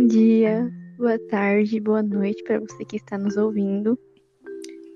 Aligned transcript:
Bom 0.00 0.06
dia, 0.06 0.72
boa 0.96 1.18
tarde, 1.28 1.78
boa 1.78 2.02
noite 2.02 2.42
para 2.44 2.58
você 2.58 2.86
que 2.86 2.96
está 2.96 3.18
nos 3.18 3.36
ouvindo. 3.36 3.98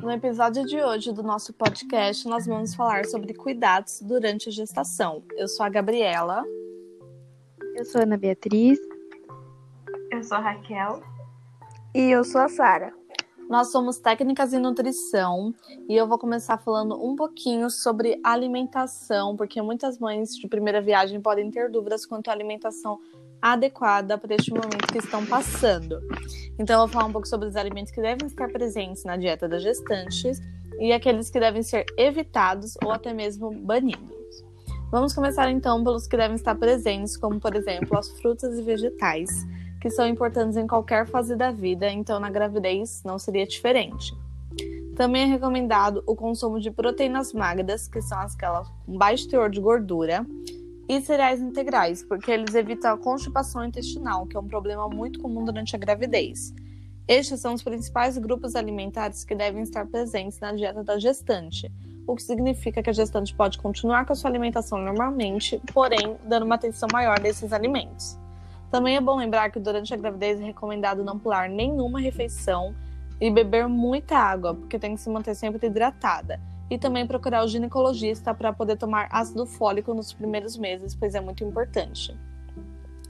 No 0.00 0.11
episódio 0.11 0.64
de 0.64 0.82
hoje 0.82 1.12
do 1.12 1.23
nosso 1.23 1.53
podcast, 1.53 2.27
nós 2.27 2.46
vamos 2.46 2.75
falar 2.75 3.04
sobre 3.04 3.35
cuidados 3.35 4.01
durante 4.01 4.48
a 4.48 4.53
gestação. 4.53 5.22
Eu 5.36 5.46
sou 5.46 5.67
a 5.67 5.68
Gabriela. 5.68 6.43
Eu 7.77 7.85
sou 7.85 8.00
a 8.00 8.04
Ana 8.04 8.17
Beatriz. 8.17 8.79
Eu 10.11 10.25
sou 10.25 10.39
a 10.39 10.40
Raquel. 10.40 11.03
E 11.95 12.11
eu 12.11 12.25
sou 12.25 12.41
a 12.41 12.48
Sara. 12.48 12.91
Nós 13.50 13.71
somos 13.71 13.98
técnicas 13.98 14.55
em 14.55 14.59
nutrição 14.59 15.52
e 15.86 15.95
eu 15.95 16.09
vou 16.09 16.18
começar 16.18 16.57
falando 16.57 16.95
um 16.95 17.14
pouquinho 17.14 17.68
sobre 17.68 18.18
alimentação, 18.25 19.36
porque 19.36 19.61
muitas 19.61 19.98
mães 19.98 20.34
de 20.34 20.48
primeira 20.48 20.80
viagem 20.80 21.21
podem 21.21 21.50
ter 21.50 21.71
dúvidas 21.71 22.07
quanto 22.07 22.29
à 22.29 22.32
alimentação 22.32 22.99
adequada 23.44 24.16
para 24.16 24.34
este 24.34 24.50
momento 24.50 24.90
que 24.90 24.96
estão 24.96 25.26
passando. 25.26 26.00
Então, 26.58 26.80
eu 26.80 26.86
vou 26.86 26.89
falar 26.89 27.04
um 27.04 27.12
pouco 27.12 27.29
sobre 27.29 27.46
os 27.46 27.57
alimentos 27.57 27.93
que 27.93 28.00
devem 28.00 28.26
estar 28.26 28.48
presentes 28.48 29.04
na 29.04 29.18
dieta 29.18 29.46
das 29.46 29.62
gestantes 29.62 30.40
e 30.80 30.94
aqueles 30.94 31.29
que 31.29 31.39
devem 31.39 31.62
ser 31.62 31.85
evitados 31.99 32.75
ou 32.83 32.91
até 32.91 33.12
mesmo 33.12 33.50
banidos. 33.50 34.14
Vamos 34.91 35.12
começar 35.12 35.50
então 35.50 35.84
pelos 35.84 36.06
que 36.06 36.16
devem 36.16 36.36
estar 36.36 36.55
presentes, 36.55 37.19
como 37.19 37.38
por 37.38 37.55
exemplo 37.55 37.98
as 37.98 38.08
frutas 38.19 38.58
e 38.58 38.62
vegetais 38.62 39.28
que 39.78 39.91
são 39.91 40.08
importantes 40.08 40.56
em 40.56 40.66
qualquer 40.66 41.06
fase 41.06 41.36
da 41.36 41.50
vida, 41.50 41.91
então 41.91 42.19
na 42.19 42.30
gravidez 42.30 43.02
não 43.05 43.19
seria 43.19 43.47
diferente. 43.47 44.16
Também 44.97 45.24
é 45.24 45.27
recomendado 45.27 46.02
o 46.06 46.16
consumo 46.16 46.58
de 46.58 46.70
proteínas 46.70 47.34
magras, 47.34 47.86
que 47.86 48.00
são 48.00 48.19
aquelas 48.19 48.66
com 48.86 48.97
baixo 48.97 49.28
teor 49.28 49.50
de 49.50 49.61
gordura, 49.61 50.24
e 50.88 51.00
cereais 51.00 51.41
integrais, 51.41 52.02
porque 52.02 52.30
eles 52.30 52.54
evitam 52.54 52.94
a 52.94 52.98
constipação 52.98 53.64
intestinal, 53.64 54.27
que 54.27 54.36
é 54.36 54.40
um 54.40 54.48
problema 54.48 54.88
muito 54.88 55.18
comum 55.20 55.44
durante 55.44 55.74
a 55.74 55.78
gravidez. 55.78 56.54
Estes 57.06 57.41
são 57.41 57.54
os 57.54 57.62
principais 57.62 58.16
grupos 58.16 58.54
alimentares 58.56 59.24
que 59.24 59.34
devem 59.34 59.62
estar 59.62 59.86
presentes 59.86 60.41
na 60.41 60.52
dieta 60.52 60.82
da 60.82 60.98
gestante, 60.98 61.70
o 62.06 62.14
que 62.14 62.22
significa 62.22 62.82
que 62.82 62.91
a 62.91 62.92
gestante 62.92 63.34
pode 63.34 63.58
continuar 63.58 64.04
com 64.06 64.12
a 64.12 64.16
sua 64.16 64.30
alimentação 64.30 64.78
normalmente, 64.78 65.60
porém 65.72 66.16
dando 66.24 66.44
uma 66.44 66.54
atenção 66.54 66.88
maior 66.92 67.19
a 67.20 67.28
esses 67.28 67.52
alimentos. 67.52 68.19
Também 68.70 68.96
é 68.96 69.00
bom 69.00 69.16
lembrar 69.16 69.50
que 69.50 69.60
durante 69.60 69.92
a 69.94 69.96
gravidez 69.96 70.41
é 70.41 70.44
recomendado 70.44 71.04
não 71.04 71.19
pular 71.19 71.48
nenhuma 71.48 72.00
refeição 72.00 72.74
e 73.20 73.30
beber 73.30 73.69
muita 73.69 74.16
água, 74.16 74.54
porque 74.54 74.78
tem 74.78 74.94
que 74.94 75.00
se 75.00 75.08
manter 75.08 75.34
sempre 75.34 75.66
hidratada. 75.66 76.41
E 76.70 76.78
também 76.78 77.06
procurar 77.06 77.44
o 77.44 77.48
ginecologista 77.48 78.34
para 78.34 78.52
poder 78.52 78.76
tomar 78.76 79.08
ácido 79.10 79.46
fólico 79.46 79.92
nos 79.92 80.12
primeiros 80.12 80.56
meses, 80.56 80.94
pois 80.94 81.14
é 81.14 81.20
muito 81.20 81.44
importante. 81.44 82.16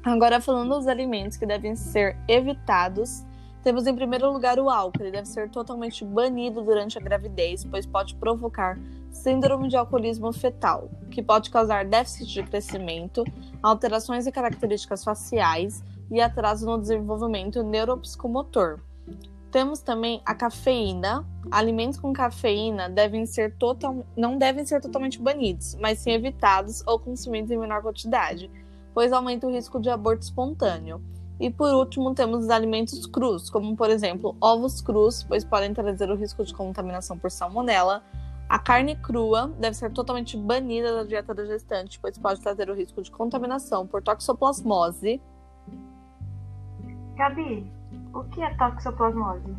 Agora, 0.04 0.40
falando 0.40 0.74
dos 0.74 0.86
alimentos 0.86 1.36
que 1.36 1.46
devem 1.46 1.74
ser 1.74 2.16
evitados, 2.28 3.24
temos 3.62 3.86
em 3.86 3.94
primeiro 3.94 4.30
lugar 4.30 4.58
o 4.58 4.68
álcool. 4.68 5.02
Ele 5.02 5.10
deve 5.10 5.26
ser 5.26 5.48
totalmente 5.48 6.04
banido 6.04 6.62
durante 6.62 6.98
a 6.98 7.00
gravidez, 7.00 7.64
pois 7.64 7.86
pode 7.86 8.14
provocar 8.16 8.78
síndrome 9.10 9.68
de 9.68 9.76
alcoolismo 9.76 10.30
fetal, 10.32 10.90
que 11.10 11.22
pode 11.22 11.48
causar 11.48 11.86
déficit 11.86 12.26
de 12.26 12.42
crescimento, 12.42 13.24
alterações 13.62 14.26
e 14.26 14.32
características 14.32 15.02
faciais 15.02 15.82
e 16.10 16.20
atraso 16.20 16.66
no 16.66 16.78
desenvolvimento 16.78 17.62
neuropsicomotor. 17.62 18.80
Temos 19.54 19.80
também 19.80 20.20
a 20.26 20.34
cafeína. 20.34 21.24
Alimentos 21.48 21.96
com 21.96 22.12
cafeína 22.12 22.90
devem 22.90 23.24
ser 23.24 23.54
total... 23.54 24.04
não 24.16 24.36
devem 24.36 24.64
ser 24.66 24.80
totalmente 24.80 25.22
banidos, 25.22 25.76
mas 25.80 26.00
sim 26.00 26.10
evitados 26.10 26.82
ou 26.84 26.98
consumidos 26.98 27.52
em 27.52 27.56
menor 27.56 27.80
quantidade, 27.80 28.50
pois 28.92 29.12
aumenta 29.12 29.46
o 29.46 29.52
risco 29.52 29.80
de 29.80 29.88
aborto 29.88 30.24
espontâneo. 30.24 31.00
E 31.38 31.50
por 31.50 31.72
último, 31.72 32.12
temos 32.16 32.42
os 32.42 32.50
alimentos 32.50 33.06
crus, 33.06 33.48
como 33.48 33.76
por 33.76 33.90
exemplo 33.90 34.36
ovos 34.40 34.80
crus, 34.80 35.22
pois 35.22 35.44
podem 35.44 35.72
trazer 35.72 36.10
o 36.10 36.16
risco 36.16 36.42
de 36.42 36.52
contaminação 36.52 37.16
por 37.16 37.30
salmonela, 37.30 38.02
a 38.48 38.58
carne 38.58 38.96
crua 38.96 39.54
deve 39.60 39.76
ser 39.76 39.92
totalmente 39.92 40.36
banida 40.36 40.96
da 40.96 41.04
dieta 41.04 41.32
da 41.32 41.44
gestante, 41.44 42.00
pois 42.00 42.18
pode 42.18 42.40
trazer 42.40 42.68
o 42.68 42.74
risco 42.74 43.00
de 43.00 43.10
contaminação 43.12 43.86
por 43.86 44.02
toxoplasmose. 44.02 45.20
Gabi, 47.14 47.72
o 48.12 48.24
que 48.24 48.42
é 48.42 48.54
toxoplasmose? 48.54 49.54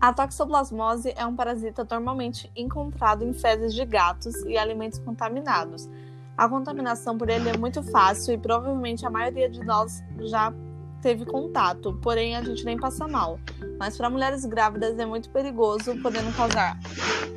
A 0.00 0.12
toxoplasmose 0.12 1.12
é 1.16 1.24
um 1.24 1.34
parasita 1.34 1.86
normalmente 1.90 2.50
encontrado 2.54 3.24
em 3.24 3.32
fezes 3.32 3.74
de 3.74 3.84
gatos 3.84 4.34
e 4.42 4.58
alimentos 4.58 4.98
contaminados. 4.98 5.88
A 6.36 6.48
contaminação 6.48 7.16
por 7.16 7.30
ele 7.30 7.48
é 7.48 7.56
muito 7.56 7.82
fácil 7.82 8.34
e 8.34 8.38
provavelmente 8.38 9.06
a 9.06 9.10
maioria 9.10 9.48
de 9.48 9.64
nós 9.64 10.04
já 10.20 10.52
teve 11.00 11.24
contato, 11.24 11.98
porém 12.02 12.36
a 12.36 12.42
gente 12.42 12.64
nem 12.64 12.76
passa 12.76 13.08
mal. 13.08 13.40
Mas 13.78 13.96
para 13.96 14.10
mulheres 14.10 14.44
grávidas 14.44 14.98
é 14.98 15.06
muito 15.06 15.30
perigoso, 15.30 15.96
podendo 16.02 16.34
causar 16.36 16.78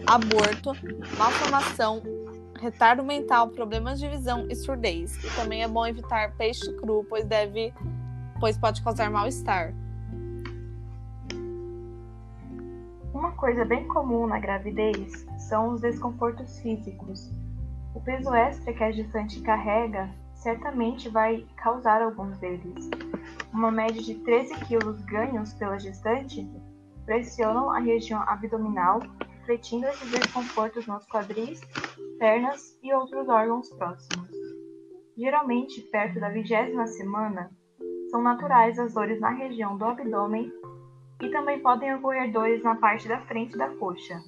aborto, 0.06 0.72
malformação, 1.18 2.02
retardo 2.60 3.04
mental, 3.04 3.50
problemas 3.50 4.00
de 4.00 4.08
visão 4.08 4.46
e 4.50 4.56
surdez. 4.56 5.24
E 5.24 5.30
também 5.36 5.64
é 5.64 5.68
bom 5.68 5.86
evitar 5.86 6.36
peixe 6.36 6.72
cru, 6.74 7.06
pois 7.08 7.26
deve, 7.26 7.74
pois 8.40 8.58
pode 8.58 8.82
causar 8.82 9.10
mal-estar. 9.10 9.74
Uma 13.20 13.34
coisa 13.34 13.66
bem 13.66 13.86
comum 13.86 14.26
na 14.26 14.40
gravidez 14.40 15.28
são 15.50 15.74
os 15.74 15.82
desconfortos 15.82 16.58
físicos. 16.62 17.30
O 17.94 18.00
peso 18.00 18.34
extra 18.34 18.74
que 18.74 18.82
a 18.82 18.94
gestante 18.94 19.42
carrega 19.42 20.10
certamente 20.36 21.10
vai 21.10 21.46
causar 21.58 22.02
alguns 22.02 22.38
deles. 22.38 22.90
Uma 23.52 23.72
média 23.72 24.02
de 24.02 24.16
13 24.20 24.56
quilos 24.62 25.02
ganhos 25.02 25.54
pela 25.56 25.78
gestante 25.78 26.50
pressionam 27.06 27.70
a 27.70 27.80
região 27.80 28.22
abdominal, 28.22 29.02
refletindo 29.40 29.88
esses 29.88 30.10
desconfortos 30.12 30.88
nos 30.88 31.06
quadris, 31.08 31.60
pernas 32.20 32.80
e 32.82 32.94
outros 32.94 33.28
órgãos 33.28 33.70
próximos. 33.72 34.30
Geralmente, 35.18 35.82
perto 35.92 36.22
da 36.22 36.30
vigésima 36.30 36.88
semana, 36.88 37.52
são 38.12 38.24
naturais 38.24 38.80
as 38.80 38.94
dores 38.94 39.20
na 39.20 39.32
região 39.32 39.78
do 39.78 39.84
abdômen 39.84 40.50
e 41.22 41.30
também 41.30 41.60
podem 41.60 41.94
ocorrer 41.96 42.32
dores 42.32 42.64
na 42.64 42.76
parte 42.76 43.08
da 43.08 43.20
frente 43.22 43.58
da 43.58 43.70
coxa. 43.76 44.20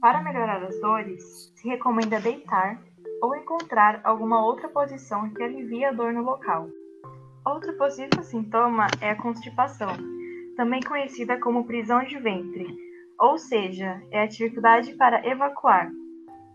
Para 0.00 0.22
melhorar 0.22 0.62
as 0.62 0.78
dores, 0.80 1.52
se 1.56 1.68
recomenda 1.68 2.20
deitar 2.20 2.78
ou 3.22 3.34
encontrar 3.34 4.00
alguma 4.04 4.44
outra 4.44 4.68
posição 4.68 5.30
que 5.30 5.42
alivie 5.42 5.84
a 5.84 5.92
dor 5.92 6.12
no 6.12 6.22
local. 6.22 6.68
Outro 7.44 7.76
possível 7.76 8.22
sintoma 8.22 8.86
é 9.00 9.10
a 9.10 9.16
constipação, 9.16 9.96
também 10.56 10.80
conhecida 10.82 11.38
como 11.40 11.66
prisão 11.66 12.04
de 12.04 12.18
ventre, 12.18 12.66
ou 13.18 13.38
seja, 13.38 14.02
é 14.10 14.22
a 14.22 14.26
dificuldade 14.26 14.94
para 14.94 15.26
evacuar. 15.26 15.90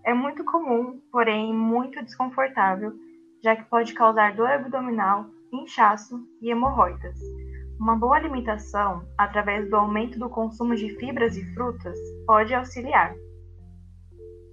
É 0.03 0.13
muito 0.13 0.43
comum, 0.43 0.99
porém 1.11 1.53
muito 1.53 2.03
desconfortável, 2.03 2.93
já 3.41 3.55
que 3.55 3.69
pode 3.69 3.93
causar 3.93 4.35
dor 4.35 4.49
abdominal, 4.49 5.25
inchaço 5.51 6.23
e 6.41 6.51
hemorroidas. 6.51 7.19
Uma 7.79 7.95
boa 7.95 8.17
alimentação, 8.17 9.03
através 9.17 9.69
do 9.69 9.75
aumento 9.78 10.19
do 10.19 10.29
consumo 10.29 10.75
de 10.75 10.90
fibras 10.97 11.38
e 11.38 11.45
frutas, 11.53 11.97
pode 12.28 12.53
auxiliar. 12.53 13.16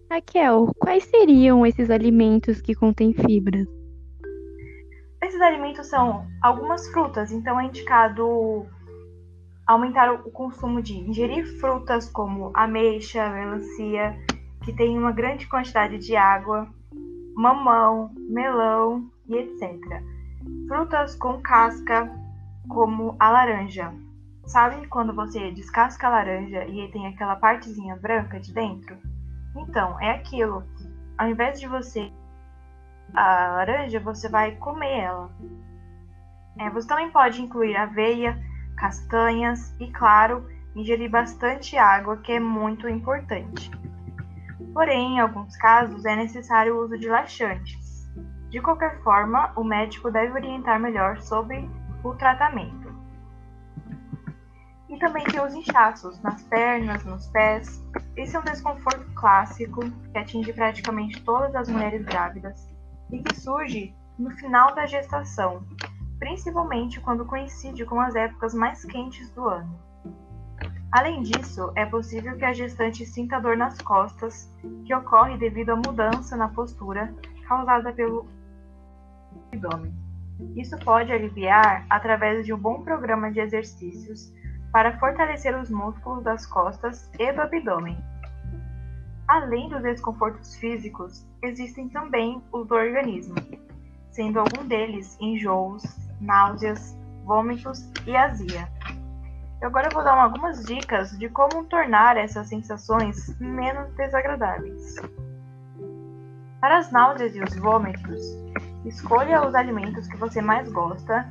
Raquel, 0.08 0.70
quais 0.78 1.04
seriam 1.04 1.66
esses 1.66 1.90
alimentos 1.90 2.60
que 2.60 2.72
contêm 2.72 3.12
fibras? 3.12 3.66
Esses 5.20 5.40
alimentos 5.40 5.88
são 5.88 6.24
algumas 6.40 6.88
frutas, 6.92 7.32
então 7.32 7.58
é 7.58 7.64
indicado 7.64 8.64
aumentar 9.66 10.12
o 10.12 10.30
consumo 10.30 10.80
de 10.80 10.96
ingerir 10.96 11.44
frutas 11.58 12.08
como 12.08 12.52
ameixa, 12.54 13.28
melancia, 13.28 14.16
que 14.64 14.72
tem 14.72 14.96
uma 14.96 15.10
grande 15.10 15.48
quantidade 15.48 15.98
de 15.98 16.14
água, 16.14 16.68
mamão, 17.34 18.12
melão 18.28 19.10
e 19.28 19.34
etc. 19.34 19.74
Frutas 20.68 21.16
com 21.16 21.40
casca, 21.42 22.08
como 22.68 23.16
a 23.18 23.30
laranja. 23.30 23.92
Sabe 24.46 24.86
quando 24.86 25.14
você 25.14 25.50
descasca 25.50 26.06
a 26.06 26.10
laranja 26.10 26.64
e 26.66 26.88
tem 26.92 27.06
aquela 27.06 27.36
partezinha 27.36 27.96
branca 27.96 28.38
de 28.38 28.52
dentro? 28.52 28.96
Então, 29.56 30.00
é 30.00 30.12
aquilo. 30.12 30.62
Ao 31.18 31.28
invés 31.28 31.58
de 31.58 31.66
você 31.66 32.12
a 33.14 33.48
laranja, 33.56 33.98
você 34.00 34.28
vai 34.28 34.52
comer 34.56 35.00
ela. 35.00 35.30
É, 36.58 36.70
você 36.70 36.86
também 36.86 37.10
pode 37.10 37.42
incluir 37.42 37.76
aveia, 37.76 38.38
castanhas 38.76 39.74
e, 39.80 39.90
claro, 39.90 40.46
ingerir 40.74 41.10
bastante 41.10 41.76
água, 41.76 42.18
que 42.18 42.32
é 42.32 42.40
muito 42.40 42.88
importante. 42.88 43.70
Porém, 44.72 45.16
em 45.16 45.20
alguns 45.20 45.56
casos, 45.56 46.04
é 46.04 46.14
necessário 46.14 46.76
o 46.76 46.84
uso 46.84 46.98
de 46.98 47.08
laxantes. 47.08 48.06
De 48.50 48.60
qualquer 48.60 49.02
forma, 49.02 49.52
o 49.56 49.64
médico 49.64 50.10
deve 50.10 50.32
orientar 50.32 50.78
melhor 50.78 51.18
sobre 51.20 51.68
o 52.10 52.16
tratamento. 52.16 52.94
E 54.88 54.98
também 54.98 55.24
tem 55.24 55.40
os 55.40 55.54
inchaços 55.54 56.20
nas 56.22 56.42
pernas, 56.44 57.04
nos 57.04 57.26
pés. 57.28 57.82
Esse 58.16 58.36
é 58.36 58.38
um 58.38 58.44
desconforto 58.44 59.04
clássico 59.14 59.80
que 60.12 60.18
atinge 60.18 60.52
praticamente 60.52 61.22
todas 61.22 61.54
as 61.54 61.68
mulheres 61.68 62.04
grávidas 62.04 62.72
e 63.10 63.20
que 63.20 63.34
surge 63.34 63.94
no 64.18 64.30
final 64.30 64.74
da 64.74 64.86
gestação, 64.86 65.62
principalmente 66.18 67.00
quando 67.00 67.26
coincide 67.26 67.84
com 67.84 68.00
as 68.00 68.14
épocas 68.14 68.54
mais 68.54 68.84
quentes 68.84 69.30
do 69.32 69.48
ano. 69.48 69.78
Além 70.92 71.22
disso, 71.22 71.72
é 71.74 71.84
possível 71.84 72.36
que 72.36 72.44
a 72.44 72.52
gestante 72.52 73.04
sinta 73.04 73.40
dor 73.40 73.56
nas 73.56 73.76
costas, 73.82 74.50
que 74.86 74.94
ocorre 74.94 75.36
devido 75.36 75.70
à 75.70 75.76
mudança 75.76 76.36
na 76.36 76.48
postura 76.48 77.12
causada 77.46 77.92
pelo 77.92 78.26
abdômen. 79.52 80.05
Isso 80.54 80.76
pode 80.78 81.12
aliviar 81.12 81.86
através 81.88 82.44
de 82.44 82.52
um 82.52 82.58
bom 82.58 82.82
programa 82.82 83.30
de 83.30 83.40
exercícios 83.40 84.32
para 84.72 84.98
fortalecer 84.98 85.58
os 85.58 85.70
músculos 85.70 86.22
das 86.22 86.46
costas 86.46 87.10
e 87.18 87.32
do 87.32 87.40
abdômen. 87.40 87.96
Além 89.28 89.68
dos 89.68 89.82
desconfortos 89.82 90.54
físicos, 90.56 91.26
existem 91.42 91.88
também 91.88 92.42
os 92.52 92.66
do 92.68 92.74
organismo, 92.74 93.34
sendo 94.10 94.38
algum 94.38 94.66
deles 94.66 95.16
enjoos, 95.20 95.82
náuseas, 96.20 96.96
vômitos 97.24 97.90
e 98.06 98.16
azia. 98.16 98.68
Eu 99.60 99.68
agora 99.68 99.88
vou 99.92 100.04
dar 100.04 100.16
algumas 100.16 100.64
dicas 100.64 101.18
de 101.18 101.28
como 101.28 101.64
tornar 101.64 102.16
essas 102.16 102.48
sensações 102.48 103.36
menos 103.40 103.92
desagradáveis. 103.94 104.96
Para 106.60 106.78
as 106.78 106.92
náuseas 106.92 107.34
e 107.34 107.42
os 107.42 107.56
vômitos, 107.56 108.20
escolha 108.86 109.46
os 109.46 109.54
alimentos 109.54 110.06
que 110.06 110.16
você 110.16 110.40
mais 110.40 110.70
gosta, 110.70 111.26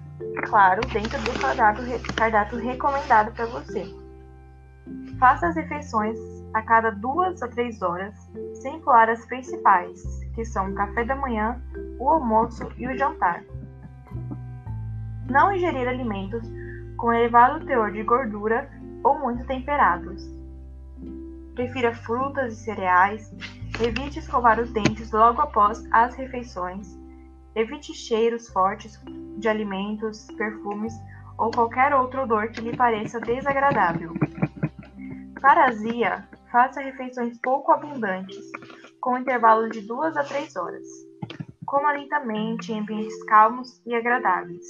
claro, 0.48 0.82
dentro 0.92 1.20
do 1.22 1.40
cardápio, 1.40 1.84
cardápio 2.16 2.60
recomendado 2.60 3.32
para 3.32 3.46
você. 3.46 3.86
Faça 5.18 5.48
as 5.48 5.56
refeições 5.56 6.18
a 6.54 6.62
cada 6.62 6.92
duas 6.92 7.42
a 7.42 7.48
três 7.48 7.82
horas, 7.82 8.14
sem 8.56 8.80
pular 8.82 9.10
as 9.10 9.26
principais, 9.26 10.02
que 10.34 10.46
são 10.46 10.70
o 10.70 10.76
café 10.76 11.06
da 11.06 11.16
manhã, 11.16 11.62
o 11.98 12.10
almoço 12.10 12.70
e 12.78 12.88
o 12.88 12.98
jantar. 12.98 13.44
Não 15.30 15.52
ingerir 15.52 15.88
alimentos 15.88 16.44
com 16.98 17.12
elevado 17.12 17.66
teor 17.66 17.92
de 17.92 18.04
gordura 18.04 18.70
ou 19.04 19.20
muito 19.20 19.46
temperados. 19.46 20.24
Prefira 21.56 21.94
frutas 21.94 22.54
e 22.54 22.58
cereais. 22.58 23.34
Evite 23.80 24.20
escovar 24.20 24.60
os 24.60 24.72
dentes 24.72 25.12
logo 25.12 25.42
após 25.42 25.84
as 25.92 26.16
refeições. 26.16 27.05
Evite 27.56 27.94
cheiros 27.94 28.50
fortes 28.50 29.02
de 29.38 29.48
alimentos, 29.48 30.28
perfumes 30.38 30.94
ou 31.38 31.50
qualquer 31.52 31.94
outro 31.94 32.24
odor 32.24 32.50
que 32.50 32.60
lhe 32.60 32.76
pareça 32.76 33.20
desagradável. 33.20 34.14
Para 35.42 35.68
azia, 35.68 36.28
faça 36.52 36.82
refeições 36.82 37.40
pouco 37.42 37.72
abundantes, 37.72 38.52
com 39.00 39.18
intervalos 39.18 39.72
de 39.72 39.82
2 39.82 40.18
a 40.18 40.24
3 40.24 40.56
horas. 40.56 40.88
Coma 41.66 41.94
lentamente 41.94 42.74
em 42.74 42.80
ambientes 42.80 43.24
calmos 43.24 43.82
e 43.86 43.96
agradáveis. 43.96 44.68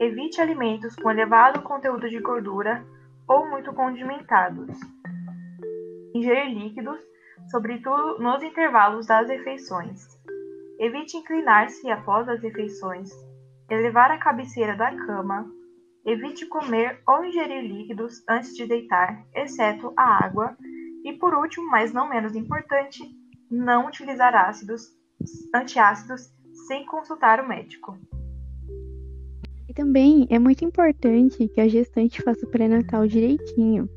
Evite 0.00 0.40
alimentos 0.40 0.94
com 0.96 1.10
elevado 1.10 1.62
conteúdo 1.62 2.08
de 2.08 2.20
gordura 2.20 2.84
ou 3.28 3.48
muito 3.48 3.72
condimentados. 3.72 4.78
Ingerir 6.14 6.52
líquidos, 6.52 7.00
sobretudo 7.50 8.18
nos 8.18 8.42
intervalos 8.42 9.06
das 9.06 9.28
refeições. 9.28 10.21
Evite 10.82 11.16
inclinar-se 11.16 11.88
após 11.92 12.28
as 12.28 12.42
refeições. 12.42 13.08
Elevar 13.70 14.10
a 14.10 14.18
cabeceira 14.18 14.76
da 14.76 14.92
cama. 15.06 15.48
Evite 16.04 16.44
comer 16.46 17.00
ou 17.06 17.24
ingerir 17.24 17.62
líquidos 17.62 18.20
antes 18.28 18.52
de 18.56 18.66
deitar, 18.66 19.24
exceto 19.32 19.92
a 19.96 20.24
água. 20.24 20.56
E 21.04 21.12
por 21.12 21.34
último, 21.34 21.70
mas 21.70 21.92
não 21.92 22.08
menos 22.08 22.34
importante, 22.34 23.00
não 23.48 23.86
utilizar 23.86 24.34
ácidos 24.34 24.88
antiácidos 25.54 26.28
sem 26.66 26.84
consultar 26.84 27.38
o 27.38 27.48
médico. 27.48 27.96
E 29.68 29.72
também 29.72 30.26
é 30.30 30.38
muito 30.40 30.64
importante 30.64 31.46
que 31.46 31.60
a 31.60 31.68
gestante 31.68 32.20
faça 32.20 32.44
o 32.44 32.50
pré-natal 32.50 33.06
direitinho. 33.06 33.88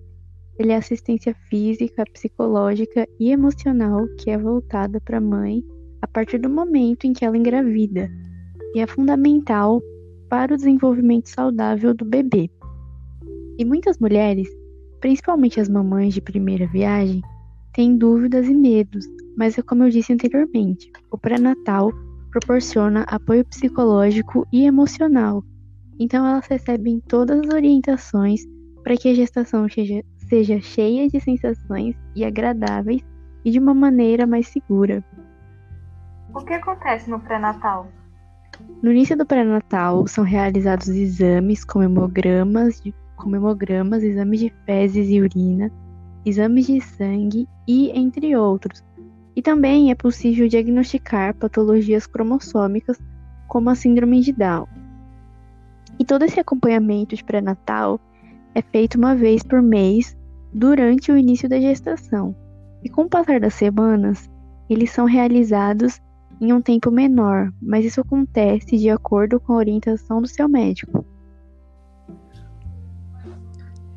Ele 0.60 0.72
é 0.72 0.76
assistência 0.76 1.34
física, 1.50 2.04
psicológica 2.14 3.08
e 3.20 3.32
emocional 3.32 4.06
que 4.20 4.30
é 4.30 4.38
voltada 4.38 5.02
para 5.02 5.18
a 5.18 5.22
mãe 5.22 5.64
a 6.02 6.08
partir 6.08 6.38
do 6.38 6.50
momento 6.50 7.06
em 7.06 7.14
que 7.14 7.26
ela 7.26 7.38
engravida 7.38 8.10
e 8.74 8.80
é 8.80 8.88
fundamental 8.88 9.82
para 10.30 10.54
o 10.54 10.58
desenvolvimento 10.58 11.30
saudável 11.30 11.94
do 11.94 12.06
bebê. 12.06 12.50
E 13.58 13.66
muitas 13.66 13.98
mulheres, 14.00 14.48
principalmente 15.00 15.60
as 15.60 15.70
mamães 15.70 16.14
de 16.14 16.22
primeira 16.22 16.68
viagem, 16.68 17.22
têm 17.74 17.98
dúvidas 17.98 18.48
e 18.48 18.54
medos, 18.54 19.06
mas 19.38 19.58
é 19.58 19.62
como 19.62 19.84
eu 19.84 19.90
disse 19.90 20.14
anteriormente, 20.14 20.92
o 21.12 21.18
pré-natal 21.18 21.92
proporciona 22.32 23.04
apoio 23.04 23.46
psicológico 23.46 24.46
e 24.52 24.66
emocional 24.66 25.44
então 26.00 26.28
elas 26.28 26.46
recebem 26.48 27.02
todas 27.08 27.40
as 27.40 27.54
orientações 27.54 28.42
para 28.84 28.98
que 28.98 29.10
a 29.10 29.14
gestação 29.14 29.68
seja, 29.70 30.04
seja 30.30 30.60
cheia 30.60 31.08
de 31.08 31.20
sensações 31.20 31.96
e 32.16 32.24
agradáveis 32.24 33.02
e 33.44 33.52
de 33.52 33.60
uma 33.60 33.74
maneira 33.74 34.28
mais 34.28 34.48
segura. 34.48 35.04
O 36.36 36.44
que 36.44 36.54
acontece 36.54 37.10
no 37.10 37.18
pré-natal? 37.18 37.88
No 38.84 38.92
início 38.92 39.16
do 39.16 39.26
pré-natal 39.26 40.06
são 40.06 40.22
realizados 40.26 40.90
exames 40.90 41.64
como 41.64 41.86
hemogramas, 41.86 42.84
como 43.16 43.38
hemogramas, 43.38 44.04
exames 44.04 44.42
de 44.42 44.54
fezes 44.66 45.08
e 45.10 45.22
urina, 45.22 45.72
exames 46.26 46.68
de 46.68 46.82
sangue 46.82 47.48
e 47.66 47.90
entre 47.98 48.36
outros. 48.36 48.84
E 49.34 49.42
também 49.42 49.92
é 49.92 49.96
possível 49.96 50.50
diagnosticar 50.50 51.34
patologias 51.36 52.06
cromossômicas 52.06 53.00
como 53.48 53.70
a 53.70 53.76
síndrome 53.76 54.20
de 54.20 54.34
Down. 54.34 54.68
E 55.98 56.04
todo 56.04 56.26
esse 56.26 56.38
acompanhamento 56.38 57.16
de 57.16 57.24
pré-natal 57.24 57.98
é 58.54 58.62
feito 58.62 58.98
uma 58.98 59.16
vez 59.16 59.42
por 59.42 59.62
mês 59.62 60.18
durante 60.54 61.14
o 61.14 61.18
início 61.18 61.48
da 61.48 61.62
gestação. 61.62 62.36
E 62.84 62.90
com 62.90 63.04
o 63.04 63.10
passar 63.10 63.40
das 63.40 63.54
semanas, 63.54 64.30
eles 64.70 64.92
são 64.92 65.06
realizados 65.06 66.02
em 66.40 66.54
um 66.54 66.62
tempo 66.62 66.92
menor, 66.92 67.54
mas 67.62 67.86
isso 67.86 68.02
acontece 68.02 68.78
de 68.78 68.90
acordo 68.90 69.40
com 69.40 69.54
a 69.54 69.58
orientação 69.58 70.22
do 70.22 70.28
seu 70.28 70.48
médico. 70.48 71.06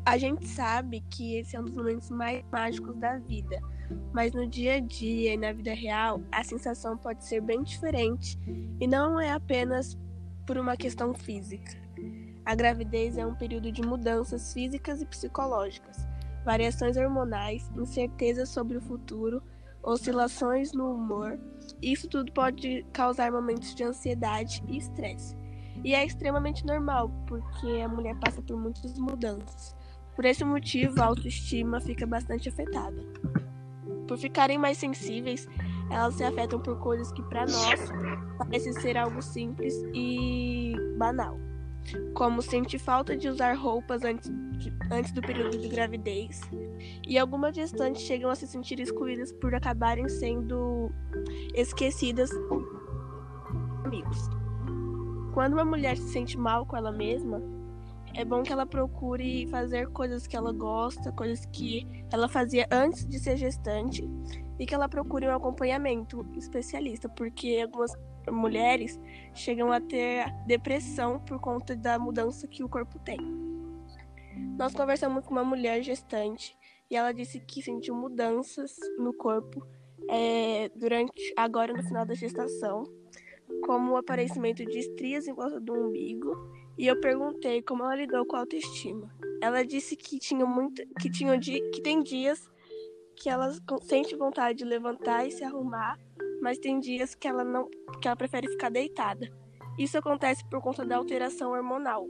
A 0.05 0.17
gente 0.17 0.47
sabe 0.47 1.03
que 1.09 1.35
esse 1.35 1.55
é 1.55 1.59
um 1.59 1.65
dos 1.65 1.73
momentos 1.75 2.09
mais 2.09 2.43
mágicos 2.51 2.95
da 2.97 3.19
vida, 3.19 3.59
mas 4.11 4.33
no 4.33 4.47
dia 4.47 4.75
a 4.75 4.79
dia 4.79 5.33
e 5.33 5.37
na 5.37 5.51
vida 5.51 5.73
real, 5.73 6.21
a 6.31 6.43
sensação 6.43 6.97
pode 6.97 7.23
ser 7.23 7.41
bem 7.41 7.61
diferente 7.61 8.39
e 8.79 8.87
não 8.87 9.19
é 9.19 9.31
apenas 9.31 9.97
por 10.47 10.57
uma 10.57 10.75
questão 10.75 11.13
física. 11.13 11.77
A 12.43 12.55
gravidez 12.55 13.19
é 13.19 13.25
um 13.25 13.35
período 13.35 13.71
de 13.71 13.83
mudanças 13.83 14.51
físicas 14.51 14.99
e 14.99 15.05
psicológicas, 15.05 15.97
variações 16.43 16.97
hormonais, 16.97 17.69
incertezas 17.77 18.49
sobre 18.49 18.77
o 18.77 18.81
futuro, 18.81 19.43
oscilações 19.83 20.73
no 20.73 20.93
humor. 20.93 21.39
Isso 21.81 22.07
tudo 22.07 22.31
pode 22.31 22.85
causar 22.91 23.31
momentos 23.31 23.73
de 23.73 23.83
ansiedade 23.83 24.63
e 24.67 24.77
estresse. 24.77 25.37
E 25.83 25.93
é 25.93 26.05
extremamente 26.05 26.65
normal, 26.65 27.09
porque 27.27 27.67
a 27.83 27.87
mulher 27.87 28.15
passa 28.19 28.41
por 28.41 28.57
muitas 28.57 28.97
mudanças. 28.99 29.75
Por 30.15 30.25
esse 30.25 30.43
motivo, 30.43 31.01
a 31.01 31.05
autoestima 31.05 31.79
fica 31.79 32.05
bastante 32.05 32.49
afetada. 32.49 33.01
Por 34.07 34.17
ficarem 34.17 34.57
mais 34.57 34.77
sensíveis, 34.77 35.47
elas 35.89 36.15
se 36.15 36.23
afetam 36.23 36.59
por 36.59 36.77
coisas 36.79 37.11
que 37.11 37.23
para 37.23 37.45
nós 37.45 37.89
parece 38.37 38.73
ser 38.73 38.97
algo 38.97 39.21
simples 39.21 39.73
e 39.93 40.73
banal 40.97 41.37
como 42.13 42.41
sentir 42.41 42.79
falta 42.79 43.15
de 43.15 43.27
usar 43.27 43.53
roupas 43.53 44.03
antes, 44.03 44.29
de, 44.57 44.73
antes 44.91 45.11
do 45.11 45.21
período 45.21 45.57
de 45.57 45.67
gravidez, 45.67 46.41
e 47.07 47.17
algumas 47.17 47.55
gestantes 47.55 48.01
chegam 48.01 48.29
a 48.29 48.35
se 48.35 48.47
sentir 48.47 48.79
excluídas 48.79 49.31
por 49.31 49.53
acabarem 49.55 50.07
sendo 50.07 50.91
esquecidas. 51.53 52.29
Amigos. 53.83 54.29
Quando 55.33 55.53
uma 55.53 55.65
mulher 55.65 55.97
se 55.97 56.09
sente 56.09 56.37
mal 56.37 56.65
com 56.65 56.75
ela 56.75 56.91
mesma, 56.91 57.41
é 58.13 58.25
bom 58.25 58.43
que 58.43 58.51
ela 58.51 58.65
procure 58.65 59.47
fazer 59.47 59.87
coisas 59.89 60.27
que 60.27 60.35
ela 60.35 60.51
gosta, 60.51 61.11
coisas 61.11 61.45
que 61.45 61.87
ela 62.11 62.27
fazia 62.27 62.67
antes 62.71 63.07
de 63.07 63.19
ser 63.19 63.37
gestante, 63.37 64.03
e 64.59 64.65
que 64.65 64.75
ela 64.75 64.89
procure 64.89 65.25
um 65.25 65.33
acompanhamento 65.33 66.25
especialista, 66.35 67.07
porque 67.07 67.61
algumas 67.63 67.93
mulheres 68.29 68.99
chegam 69.33 69.71
a 69.71 69.79
ter 69.79 70.25
depressão 70.45 71.19
por 71.19 71.39
conta 71.39 71.75
da 71.75 71.97
mudança 71.97 72.47
que 72.47 72.63
o 72.63 72.69
corpo 72.69 72.99
tem. 72.99 73.17
Nós 74.57 74.73
conversamos 74.73 75.25
com 75.25 75.31
uma 75.31 75.43
mulher 75.43 75.81
gestante 75.81 76.55
e 76.91 76.95
ela 76.95 77.13
disse 77.13 77.39
que 77.39 77.61
sentiu 77.61 77.95
mudanças 77.95 78.75
no 78.97 79.13
corpo 79.13 79.65
é, 80.09 80.69
durante 80.75 81.33
agora 81.37 81.71
no 81.73 81.83
final 81.83 82.05
da 82.05 82.13
gestação, 82.13 82.83
como 83.65 83.93
o 83.93 83.97
aparecimento 83.97 84.65
de 84.65 84.79
estrias 84.79 85.27
em 85.27 85.33
volta 85.33 85.59
do 85.59 85.73
umbigo. 85.73 86.35
E 86.77 86.87
eu 86.87 86.99
perguntei 86.99 87.61
como 87.61 87.83
ela 87.83 87.95
lidou 87.95 88.25
com 88.25 88.35
a 88.35 88.39
autoestima. 88.39 89.09
Ela 89.41 89.63
disse 89.63 89.95
que 89.95 90.19
tinha 90.19 90.45
muito, 90.45 90.81
que 90.99 91.09
tinha 91.09 91.37
que 91.39 91.81
tem 91.81 92.01
dias 92.01 92.49
que 93.19 93.29
ela 93.29 93.53
sente 93.81 94.15
vontade 94.15 94.59
de 94.59 94.65
levantar 94.65 95.27
e 95.27 95.31
se 95.31 95.43
arrumar 95.43 95.97
mas 96.41 96.57
tem 96.57 96.79
dias 96.79 97.13
que 97.13 97.27
ela 97.27 97.43
não 97.43 97.69
que 98.01 98.07
ela 98.07 98.15
prefere 98.15 98.47
ficar 98.47 98.69
deitada. 98.69 99.29
Isso 99.77 99.97
acontece 99.97 100.43
por 100.49 100.61
conta 100.61 100.85
da 100.85 100.97
alteração 100.97 101.51
hormonal. 101.51 102.07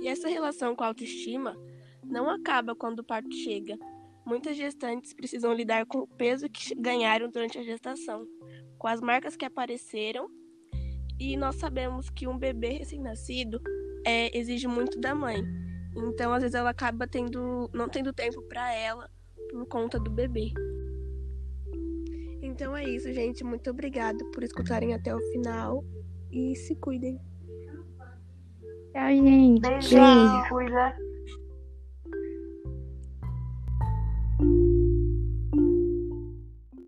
E 0.00 0.08
essa 0.08 0.28
relação 0.28 0.74
com 0.74 0.84
a 0.84 0.88
autoestima 0.88 1.56
não 2.04 2.28
acaba 2.28 2.74
quando 2.74 3.00
o 3.00 3.04
parto 3.04 3.32
chega. 3.32 3.76
Muitas 4.24 4.56
gestantes 4.56 5.14
precisam 5.14 5.52
lidar 5.52 5.86
com 5.86 6.00
o 6.00 6.06
peso 6.06 6.48
que 6.48 6.74
ganharam 6.74 7.30
durante 7.30 7.58
a 7.58 7.62
gestação, 7.62 8.26
com 8.78 8.86
as 8.86 9.00
marcas 9.00 9.36
que 9.36 9.44
apareceram, 9.44 10.28
e 11.18 11.36
nós 11.36 11.56
sabemos 11.56 12.10
que 12.10 12.28
um 12.28 12.38
bebê 12.38 12.74
recém-nascido 12.74 13.60
é, 14.06 14.36
exige 14.36 14.68
muito 14.68 15.00
da 15.00 15.14
mãe. 15.14 15.42
Então, 15.96 16.32
às 16.32 16.42
vezes, 16.42 16.54
ela 16.54 16.70
acaba 16.70 17.06
tendo, 17.06 17.70
não 17.72 17.88
tendo 17.88 18.12
tempo 18.12 18.42
para 18.42 18.72
ela 18.72 19.10
por 19.50 19.66
conta 19.66 19.98
do 19.98 20.10
bebê. 20.10 20.52
Então 22.42 22.76
é 22.76 22.84
isso, 22.84 23.12
gente. 23.12 23.44
Muito 23.44 23.70
obrigada 23.70 24.24
por 24.32 24.42
escutarem 24.42 24.94
até 24.94 25.14
o 25.14 25.20
final 25.32 25.84
e 26.30 26.54
se 26.56 26.74
cuidem. 26.76 27.18
Tchau, 28.92 29.10
gente. 29.10 29.60
Beijão, 29.60 30.48
cuida. 30.48 31.07